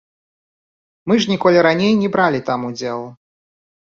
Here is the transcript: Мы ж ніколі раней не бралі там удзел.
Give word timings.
Мы 1.11 1.17
ж 1.25 1.29
ніколі 1.31 1.59
раней 1.67 1.93
не 2.03 2.09
бралі 2.15 2.39
там 2.47 2.65
удзел. 2.71 2.99